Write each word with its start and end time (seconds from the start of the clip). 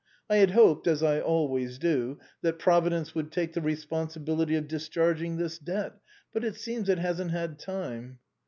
I 0.31 0.37
had 0.37 0.49
hoped— 0.49 0.87
as 0.87 1.03
I 1.03 1.19
always 1.21 1.77
do— 1.77 2.17
that 2.41 2.57
Providence 2.57 3.13
would 3.13 3.31
take 3.31 3.53
the 3.53 3.61
responsibility 3.61 4.55
of 4.55 4.67
discharging 4.67 5.37
this 5.37 5.59
debt, 5.59 5.93
but 6.33 6.43
it 6.43 6.55
seems 6.55 6.89
it 6.89 6.97
hasn't 6.97 7.29
had 7.29 7.59
time. 7.59 8.17